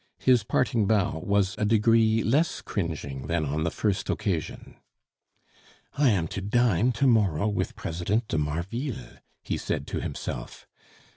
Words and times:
His 0.17 0.43
parting 0.43 0.87
bow 0.87 1.19
was 1.19 1.53
a 1.59 1.63
degree 1.63 2.23
less 2.23 2.61
cringing 2.63 3.27
than 3.27 3.45
on 3.45 3.63
the 3.63 3.69
first 3.69 4.09
occasion. 4.09 4.77
"I 5.93 6.09
am 6.09 6.27
to 6.29 6.41
dine 6.41 6.91
to 6.93 7.05
morrow 7.05 7.47
with 7.47 7.75
President 7.75 8.27
de 8.27 8.39
Marville!" 8.39 9.19
he 9.43 9.57
said 9.57 9.85
to 9.85 10.01
himself. 10.01 10.65